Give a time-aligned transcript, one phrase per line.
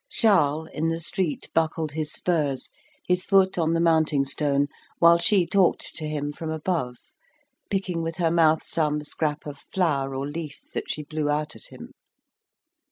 [0.09, 2.71] Charles, in the street buckled his spurs,
[3.07, 4.65] his foot on the mounting stone,
[4.97, 6.97] while she talked to him from above,
[7.69, 11.65] picking with her mouth some scrap of flower or leaf that she blew out at
[11.71, 11.91] him.